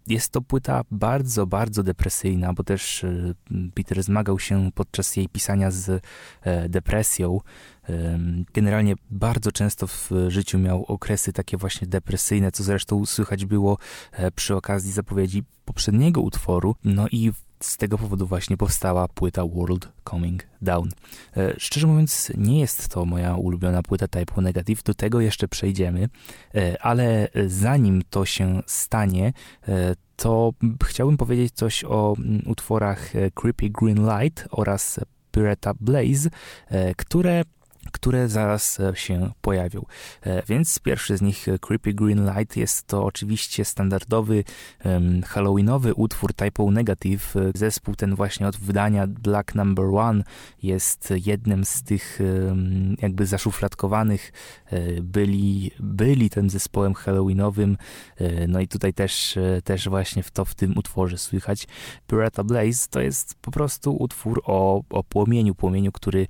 Jest 0.06 0.32
to 0.32 0.40
płyta 0.40 0.82
bardzo, 0.90 1.46
bardzo 1.46 1.82
depresyjna, 1.82 2.52
bo 2.52 2.64
też 2.64 3.04
e, 3.04 3.34
Peter 3.74 4.02
zmagał 4.02 4.38
się 4.38 4.70
podczas 4.74 5.16
jej 5.16 5.28
pisania 5.28 5.70
z 5.70 6.02
e, 6.42 6.68
depresją. 6.68 7.40
Generalnie 8.54 8.94
bardzo 9.10 9.52
często 9.52 9.86
w 9.86 10.10
życiu 10.28 10.58
miał 10.58 10.84
okresy 10.84 11.32
takie 11.32 11.56
właśnie 11.56 11.86
depresyjne, 11.86 12.52
co 12.52 12.62
zresztą 12.62 13.06
słychać 13.06 13.44
było 13.44 13.78
e, 14.12 14.30
przy 14.30 14.56
okazji 14.56 14.92
zapowiedzi 14.92 15.44
poprzedniego 15.64 16.20
utworu. 16.20 16.74
No 16.84 17.06
i 17.12 17.32
z 17.62 17.76
tego 17.76 17.98
powodu 17.98 18.26
właśnie 18.26 18.56
powstała 18.56 19.08
płyta 19.08 19.44
World 19.46 19.88
Coming 20.10 20.46
Down. 20.62 20.88
E, 21.36 21.54
szczerze 21.58 21.86
mówiąc, 21.86 22.32
nie 22.36 22.60
jest 22.60 22.88
to 22.88 23.04
moja 23.04 23.34
ulubiona 23.34 23.82
płyta 23.82 24.08
Type 24.08 24.42
Negative, 24.42 24.82
do 24.82 24.94
tego 24.94 25.20
jeszcze 25.20 25.48
przejdziemy, 25.48 26.08
e, 26.54 26.82
ale 26.82 27.28
zanim 27.46 28.02
to 28.10 28.24
się 28.24 28.62
stanie, 28.66 29.32
e, 29.68 29.94
to 30.16 30.52
chciałbym 30.84 31.16
powiedzieć 31.16 31.54
coś 31.54 31.84
o 31.84 32.14
mm, 32.18 32.42
utworach 32.46 33.12
Creepy 33.34 33.70
Green 33.70 34.08
Light 34.08 34.48
oraz 34.50 35.00
Pirata 35.32 35.72
Blaze, 35.80 36.30
które 36.96 37.42
które 37.92 38.28
zaraz 38.28 38.80
e, 38.80 38.96
się 38.96 39.30
pojawią. 39.40 39.84
E, 40.22 40.42
więc 40.46 40.78
pierwszy 40.78 41.16
z 41.16 41.22
nich, 41.22 41.48
e, 41.48 41.58
Creepy 41.58 41.94
Green 41.94 42.30
Light, 42.34 42.56
jest 42.56 42.86
to 42.86 43.04
oczywiście 43.04 43.64
standardowy 43.64 44.44
um, 44.84 45.22
halloweenowy 45.22 45.94
utwór 45.94 46.34
typo 46.34 46.70
Negative. 46.70 47.34
Zespół 47.54 47.94
ten 47.94 48.14
właśnie 48.14 48.48
od 48.48 48.56
wydania 48.56 49.06
Black 49.06 49.54
Number 49.54 49.84
One 49.84 50.24
jest 50.62 51.14
jednym 51.26 51.64
z 51.64 51.82
tych 51.82 52.18
um, 52.20 52.96
jakby 53.02 53.26
zaszufladkowanych. 53.26 54.32
Byli, 55.02 55.70
byli 55.80 56.30
tym 56.30 56.50
zespołem 56.50 56.94
halloweenowym. 56.94 57.76
No 58.48 58.60
i 58.60 58.68
tutaj 58.68 58.94
też, 58.94 59.38
też 59.64 59.88
właśnie 59.88 60.22
w 60.22 60.30
to 60.30 60.44
w 60.44 60.54
tym 60.54 60.78
utworze 60.78 61.18
słychać. 61.18 61.66
Pirata 62.06 62.44
Blaze 62.44 62.88
to 62.90 63.00
jest 63.00 63.34
po 63.34 63.50
prostu 63.50 63.96
utwór 63.96 64.42
o, 64.44 64.82
o 64.90 65.04
płomieniu, 65.04 65.54
płomieniu, 65.54 65.92
który 65.92 66.26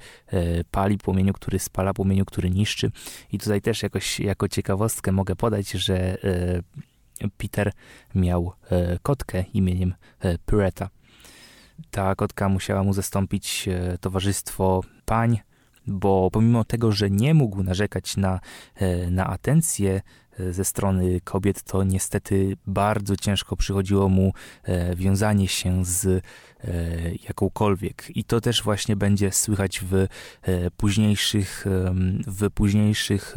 pali, 0.71 0.99
płomieniu, 0.99 1.33
który 1.43 1.59
spala, 1.59 1.95
płomieniu, 1.95 2.25
który 2.25 2.51
niszczy. 2.51 2.91
I 3.33 3.39
tutaj 3.39 3.61
też 3.61 3.83
jakoś 3.83 4.21
jako 4.21 4.49
ciekawostkę 4.49 5.13
mogę 5.13 5.37
podać, 5.37 5.71
że 5.71 6.25
e, 6.25 7.29
Peter 7.37 7.73
miał 8.15 8.53
e, 8.71 8.99
kotkę 9.03 9.45
imieniem 9.55 9.95
e, 10.21 10.39
Pyreta. 10.39 10.89
Ta 11.91 12.15
kotka 12.15 12.49
musiała 12.49 12.83
mu 12.83 12.93
zastąpić 12.93 13.69
towarzystwo 14.01 14.81
pań, 15.05 15.39
bo 15.87 16.31
pomimo 16.33 16.65
tego, 16.65 16.93
że 16.93 17.11
nie 17.11 17.35
mógł 17.35 17.63
narzekać 17.63 18.17
na, 18.17 18.41
na 19.11 19.27
atencję 19.27 20.01
ze 20.51 20.65
strony 20.65 21.21
kobiet, 21.21 21.63
to 21.63 21.85
niestety 21.85 22.57
bardzo 22.67 23.17
ciężko 23.17 23.57
przychodziło 23.57 24.09
mu 24.09 24.33
wiązanie 24.97 25.49
się 25.49 25.85
z 25.85 26.25
jakąkolwiek. 27.29 28.17
I 28.17 28.25
to 28.25 28.41
też 28.41 28.63
właśnie 28.63 28.97
będzie 28.97 29.33
słychać 29.33 29.81
w 29.91 30.07
późniejszych, 30.77 31.67
w 32.27 32.51
późniejszych 32.51 33.35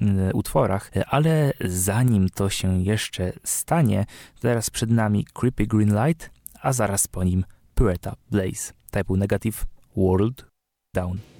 E, 0.00 0.32
utworach, 0.32 0.90
e, 0.96 1.06
ale 1.06 1.52
zanim 1.60 2.28
to 2.28 2.50
się 2.50 2.82
jeszcze 2.82 3.32
stanie, 3.44 4.06
teraz 4.40 4.70
przed 4.70 4.90
nami 4.90 5.24
Creepy 5.24 5.66
Green 5.66 6.06
Light, 6.06 6.30
a 6.62 6.72
zaraz 6.72 7.08
po 7.08 7.24
nim 7.24 7.44
Pureta 7.74 8.16
Blaze, 8.30 8.72
typu 8.90 9.16
Negative 9.16 9.66
World 9.96 10.46
Down. 10.94 11.31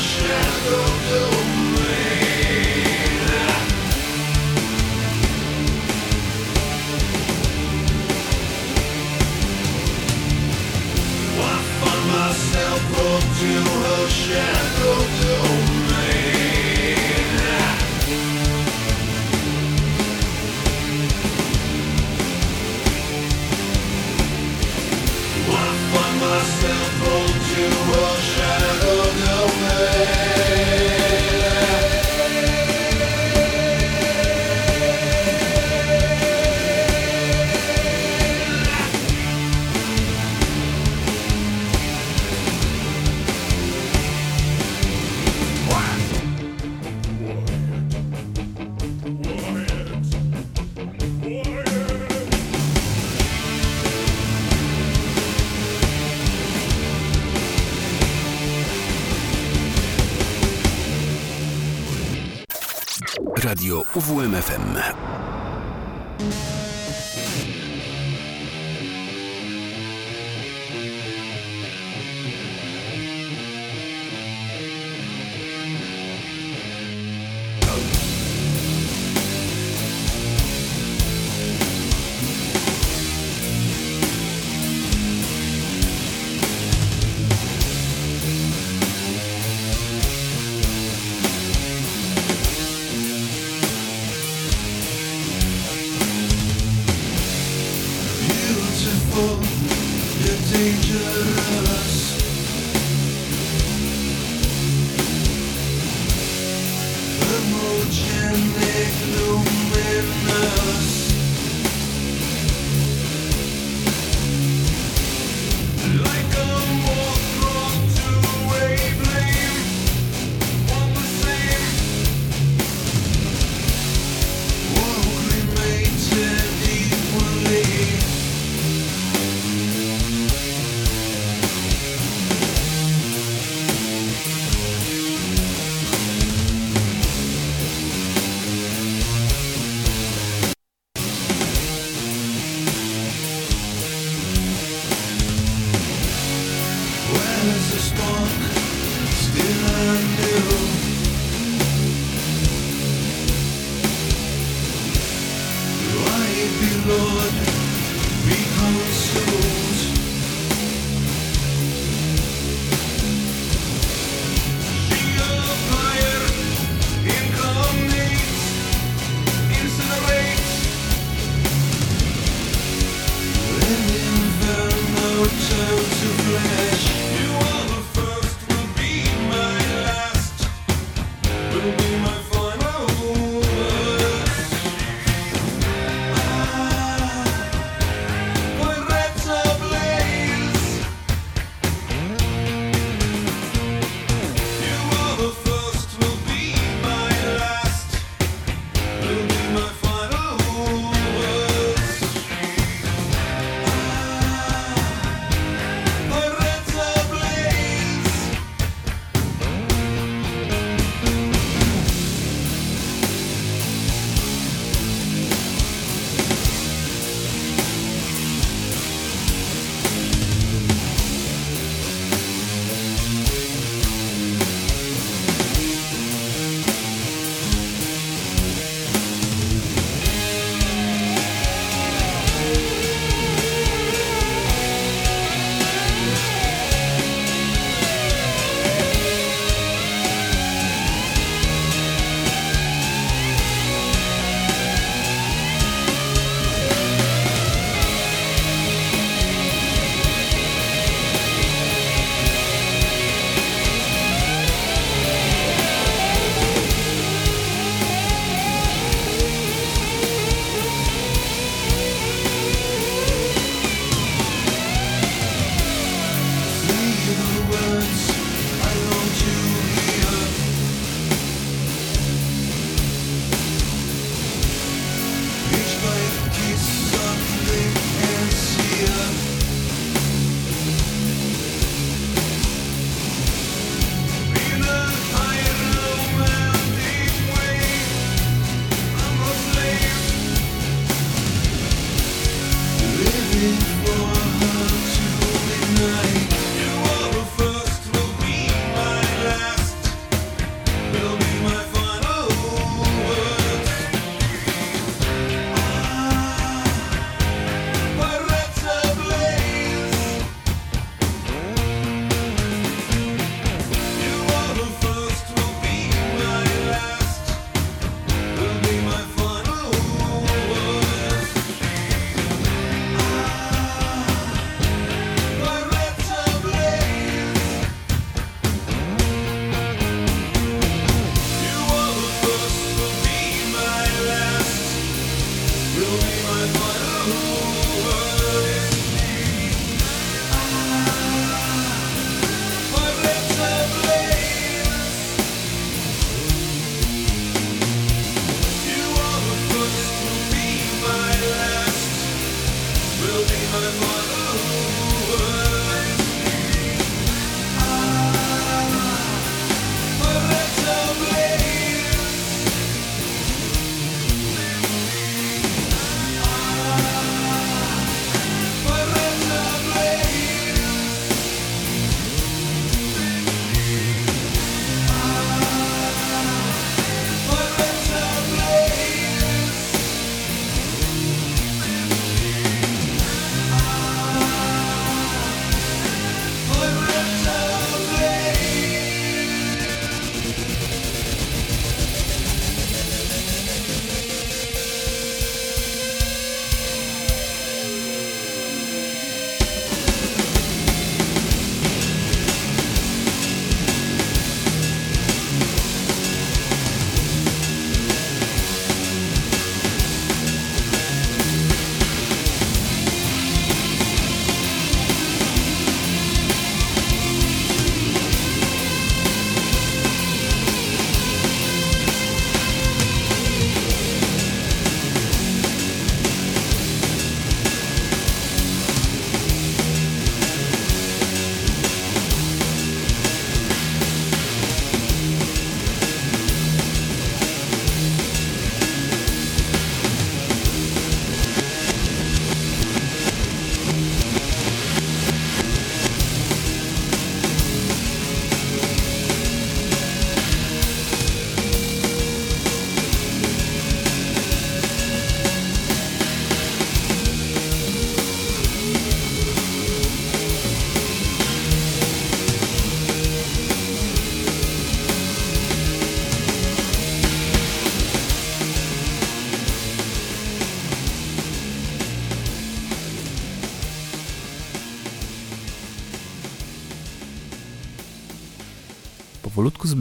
Radio 0.00 0.99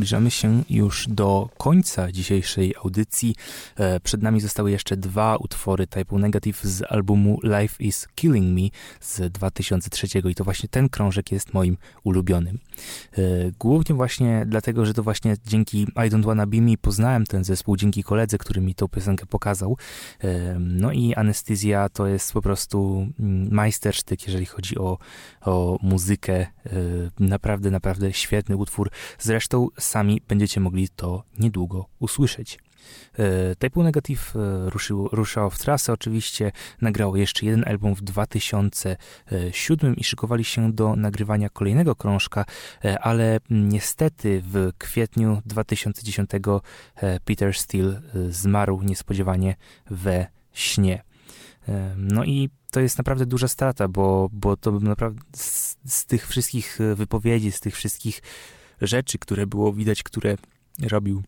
zbliżamy 0.10 0.32
się 0.32 0.64
już 0.70 1.07
do 1.07 1.49
końca 1.57 2.12
dzisiejszej 2.12 2.76
audycji. 2.84 3.36
E, 3.76 3.99
przed 3.99 4.24
nami 4.24 4.41
zostały 4.41 4.72
jeszcze 4.72 4.97
dwa 4.97 5.38
utwory 5.38 5.88
Type 5.88 6.16
Negative 6.16 6.64
z 6.64 6.84
albumu 6.91 7.39
Life 7.43 7.84
is 7.84 8.07
Killing 8.16 8.60
Me 8.60 8.70
z 9.01 9.32
2003 9.32 10.07
i 10.30 10.36
to 10.36 10.43
właśnie 10.43 10.70
ten 10.70 10.89
krążek 10.89 11.32
jest 11.32 11.53
moim 11.53 11.78
ulubionym. 12.03 12.60
E, 13.18 13.22
głównie 13.60 13.95
właśnie 13.95 14.45
dlatego, 14.47 14.86
że 14.86 14.93
to 14.93 15.03
właśnie 15.03 15.36
dzięki 15.45 15.82
I 15.82 16.10
Don't 16.12 16.26
Wanna 16.26 16.47
Be 16.47 16.62
Me 16.62 16.78
poznałem 16.82 17.26
ten 17.26 17.43
zespół, 17.43 17.78
dzięki 17.78 18.03
koledze, 18.03 18.38
który 18.38 18.62
mi 18.62 18.76
tą 18.76 18.88
piosenkę 18.88 19.26
pokazał. 19.26 19.78
E, 20.24 20.60
no 20.60 20.91
i 20.91 21.16
Anestezja 21.16 21.89
to 21.89 22.07
jest 22.07 22.34
po 22.34 22.41
prostu 22.41 23.07
mm, 23.20 23.53
majstersztyk, 23.53 24.28
jeżeli 24.28 24.45
chodzi 24.45 24.78
o, 24.78 24.97
o 25.41 25.77
muzykę. 25.81 26.47
Naprawdę, 27.19 27.71
naprawdę 27.71 28.13
świetny 28.13 28.57
utwór. 28.57 28.91
Zresztą 29.19 29.67
sami 29.79 30.21
będziecie 30.27 30.59
mogli 30.59 30.89
to 30.89 31.23
niedługo 31.39 31.85
usłyszeć. 31.99 32.59
E, 33.19 33.55
Type 33.55 33.83
Negative 33.83 34.35
e, 34.35 34.69
ruszył, 34.69 35.09
ruszało 35.11 35.49
w 35.49 35.59
trasę 35.59 35.93
oczywiście, 35.93 36.51
nagrało 36.81 37.15
jeszcze 37.15 37.45
jeden 37.45 37.63
album 37.67 37.95
w 37.95 38.01
2007 38.01 39.95
i 39.95 40.03
szykowali 40.03 40.43
się 40.43 40.73
do 40.73 40.95
nagrywania 40.95 41.49
kolejnego 41.49 41.95
krążka, 41.95 42.45
e, 42.85 42.99
ale 42.99 43.39
niestety 43.49 44.41
w 44.45 44.71
kwietniu 44.77 45.41
2010 45.45 46.29
Peter 47.25 47.53
Steele 47.53 48.01
zmarł 48.29 48.81
niespodziewanie 48.81 49.55
we 49.89 50.27
śnie. 50.53 51.09
No 51.97 52.24
i 52.24 52.49
to 52.72 52.80
jest 52.80 52.97
naprawdę 52.97 53.26
duża 53.26 53.47
strata, 53.47 53.88
bo, 53.88 54.30
bo 54.32 54.57
to 54.57 54.72
naprawdę 54.72 55.22
z, 55.36 55.78
z 55.88 56.05
tych 56.05 56.28
wszystkich 56.28 56.80
wypowiedzi, 56.95 57.51
z 57.51 57.59
tych 57.59 57.76
wszystkich 57.76 58.22
rzeczy, 58.82 59.20
które 59.20 59.47
było 59.47 59.74
widać, 59.74 60.03
które 60.03 60.36
robił 60.82 61.24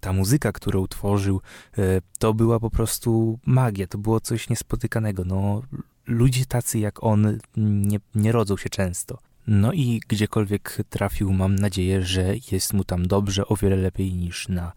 ta 0.00 0.12
muzyka, 0.12 0.52
którą 0.52 0.86
tworzył, 0.86 1.40
e, 1.78 2.00
to 2.18 2.34
była 2.34 2.60
po 2.60 2.70
prostu 2.70 3.38
magia, 3.46 3.86
to 3.86 3.98
było 3.98 4.20
coś 4.20 4.48
niespotykanego. 4.48 5.24
No, 5.24 5.62
ludzie 6.06 6.46
tacy 6.46 6.78
jak 6.78 7.04
on 7.04 7.38
nie, 7.56 7.98
nie 8.14 8.32
rodzą 8.32 8.56
się 8.56 8.68
często. 8.68 9.18
No 9.46 9.72
i 9.72 10.00
gdziekolwiek 10.08 10.78
trafił, 10.90 11.32
mam 11.32 11.54
nadzieję, 11.54 12.02
że 12.02 12.34
jest 12.52 12.72
mu 12.72 12.84
tam 12.84 13.06
dobrze, 13.06 13.46
o 13.46 13.56
wiele 13.56 13.76
lepiej 13.76 14.14
niż 14.14 14.48
na 14.48 14.72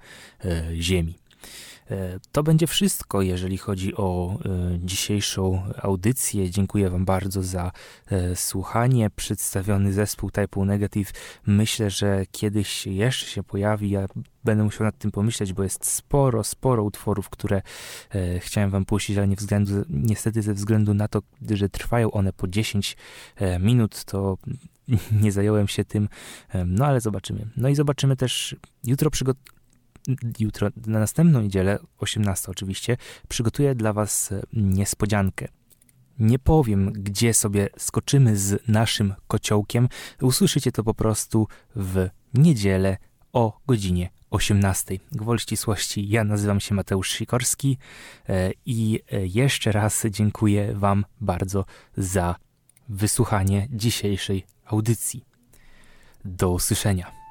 e, 0.45 0.63
ziemi. 0.75 1.15
E, 1.91 2.19
to 2.31 2.43
będzie 2.43 2.67
wszystko, 2.67 3.21
jeżeli 3.21 3.57
chodzi 3.57 3.95
o 3.95 4.39
e, 4.45 4.79
dzisiejszą 4.79 5.63
audycję. 5.81 6.49
Dziękuję 6.49 6.89
Wam 6.89 7.05
bardzo 7.05 7.43
za 7.43 7.71
e, 8.07 8.35
słuchanie. 8.35 9.09
Przedstawiony 9.09 9.93
zespół 9.93 10.31
Type 10.31 10.65
Negative 10.65 11.11
myślę, 11.47 11.89
że 11.89 12.25
kiedyś 12.31 12.87
jeszcze 12.87 13.25
się 13.25 13.43
pojawi. 13.43 13.89
Ja 13.89 14.07
będę 14.43 14.63
musiał 14.63 14.83
nad 14.85 14.97
tym 14.97 15.11
pomyśleć, 15.11 15.53
bo 15.53 15.63
jest 15.63 15.85
sporo, 15.85 16.43
sporo 16.43 16.83
utworów, 16.83 17.29
które 17.29 17.61
chciałem 18.39 18.69
Wam 18.69 18.85
puścić, 18.85 19.17
ale 19.17 19.27
nie 19.27 19.35
względu, 19.35 19.71
niestety 19.89 20.41
ze 20.41 20.53
względu 20.53 20.93
na 20.93 21.07
to, 21.07 21.21
że 21.51 21.69
trwają 21.69 22.11
one 22.11 22.33
po 22.33 22.47
10 22.47 22.97
minut, 23.59 24.03
to 24.03 24.37
nie 25.21 25.31
zająłem 25.31 25.67
się 25.67 25.85
tym, 25.85 26.09
no 26.65 26.85
ale 26.85 27.01
zobaczymy. 27.01 27.47
No 27.57 27.69
i 27.69 27.75
zobaczymy 27.75 28.15
też, 28.15 28.55
jutro 28.83 29.09
przygotowałem 29.09 29.62
jutro, 30.39 30.69
na 30.87 30.99
następną 30.99 31.41
niedzielę, 31.41 31.79
18 31.99 32.51
oczywiście, 32.51 32.97
przygotuję 33.27 33.75
dla 33.75 33.93
Was 33.93 34.31
e, 34.31 34.41
niespodziankę. 34.53 35.47
Nie 36.19 36.39
powiem, 36.39 36.91
gdzie 36.93 37.33
sobie 37.33 37.69
skoczymy 37.77 38.37
z 38.37 38.67
naszym 38.67 39.13
kociołkiem. 39.27 39.89
Usłyszycie 40.21 40.71
to 40.71 40.83
po 40.83 40.93
prostu 40.93 41.47
w 41.75 42.09
niedzielę 42.33 42.97
o 43.33 43.59
godzinie 43.67 44.09
18. 44.29 44.99
Gwoli 45.11 45.39
ścisłości, 45.39 46.09
ja 46.09 46.23
nazywam 46.23 46.59
się 46.59 46.75
Mateusz 46.75 47.09
Sikorski 47.09 47.77
e, 48.29 48.51
i 48.65 48.99
e, 49.11 49.27
jeszcze 49.27 49.71
raz 49.71 50.05
dziękuję 50.09 50.73
Wam 50.75 51.05
bardzo 51.21 51.65
za 51.97 52.35
wysłuchanie 52.89 53.67
dzisiejszej 53.71 54.45
audycji. 54.65 55.25
Do 56.25 56.51
usłyszenia. 56.51 57.22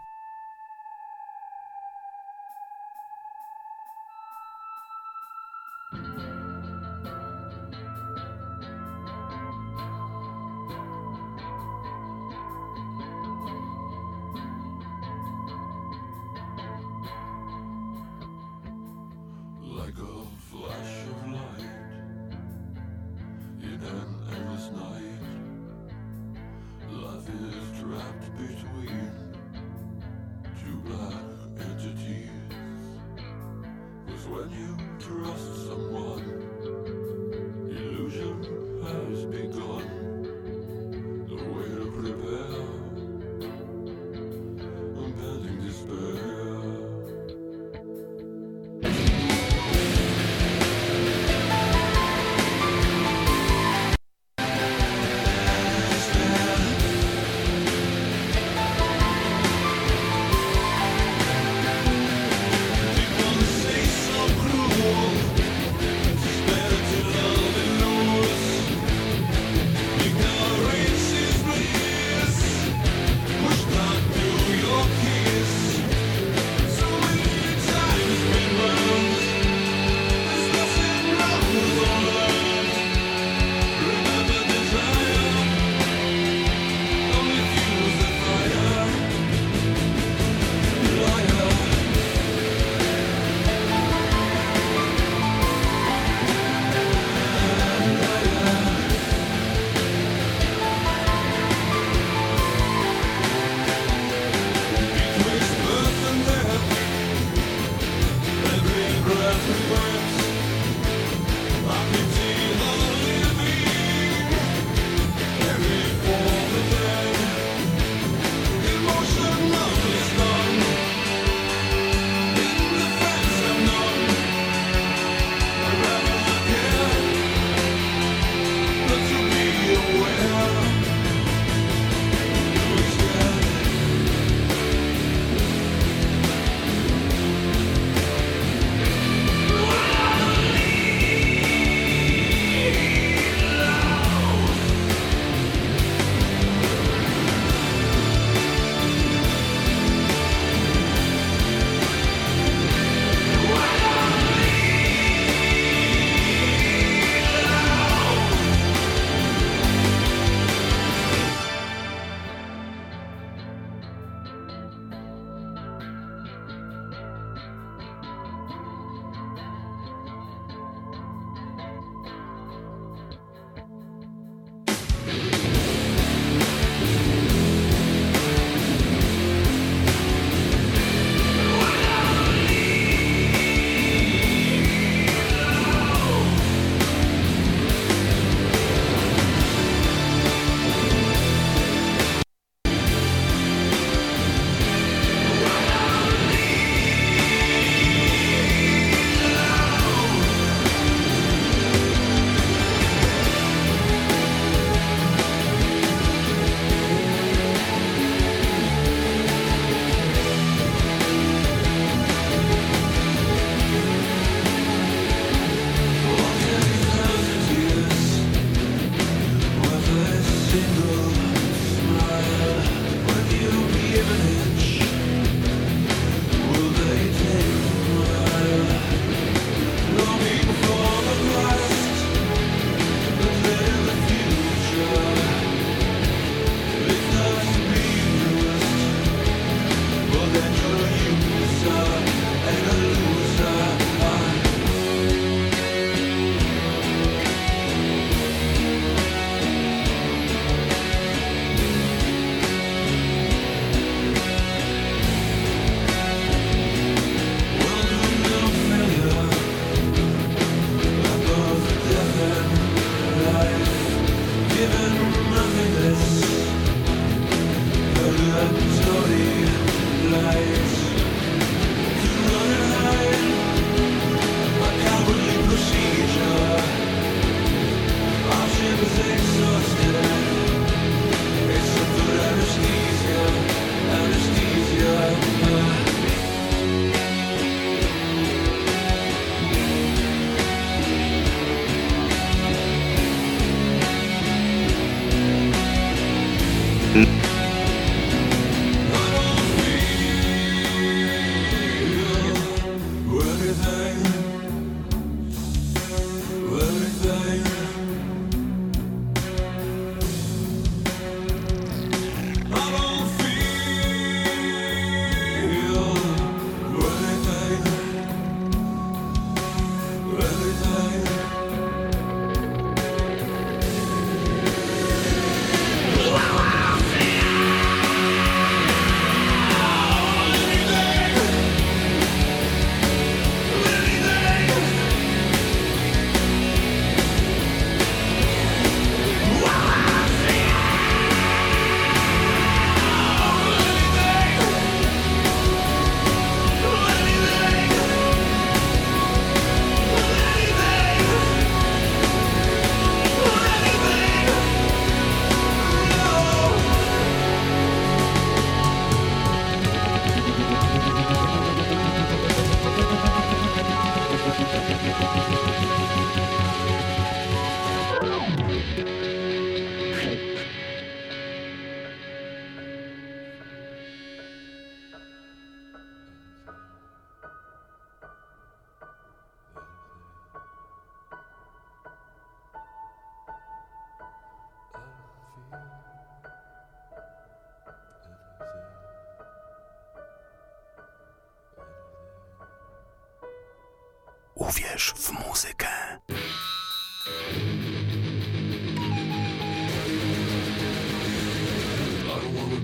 Uwierz 296.95 297.32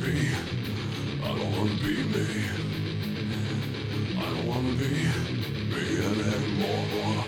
be. 0.00 0.28
I 1.22 1.28
don't 1.28 1.52
wanna 1.56 1.70
be 1.82 1.94
me. 2.12 2.26
I 4.16 4.22
don't 4.22 4.46
wanna 4.46 4.72
be 4.76 4.88
me 5.70 5.84
anymore. 6.04 7.27